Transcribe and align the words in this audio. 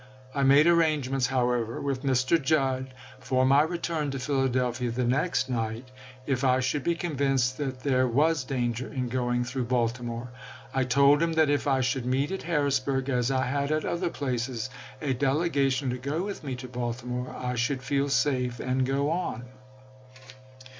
"I 0.33 0.41
made 0.41 0.65
arrangements, 0.65 1.27
however, 1.27 1.79
with 1.79 2.01
Mr. 2.01 2.41
Judd 2.41 2.91
for 3.19 3.45
my 3.45 3.61
return 3.61 4.09
to 4.09 4.17
Philadelphia 4.17 4.89
the 4.89 5.03
next 5.03 5.47
night, 5.47 5.91
if 6.25 6.43
I 6.43 6.59
should 6.59 6.83
be 6.83 6.95
convinced 6.95 7.59
that 7.59 7.81
there 7.81 8.07
was 8.07 8.43
danger 8.43 8.91
in 8.91 9.09
going 9.09 9.43
through 9.43 9.65
Baltimore. 9.65 10.31
I 10.73 10.85
told 10.85 11.21
him 11.21 11.33
that 11.33 11.51
if 11.51 11.67
I 11.67 11.81
should 11.81 12.07
meet 12.07 12.31
at 12.31 12.41
Harrisburg, 12.41 13.09
as 13.11 13.29
I 13.29 13.45
had 13.45 13.71
at 13.71 13.85
other 13.85 14.09
places, 14.09 14.71
a 15.03 15.13
^cSff' 15.13 15.19
delegation 15.19 15.91
to 15.91 15.99
go 15.99 16.23
with 16.23 16.43
me 16.43 16.55
to 16.55 16.67
Baltimore, 16.67 17.29
I 17.37 17.53
should 17.53 17.81
T.?p'.'28o.L 17.81 17.85
feel 17.99 18.09
safe, 18.09 18.59
and 18.59 18.87
go 18.87 19.11
on." 19.11 19.45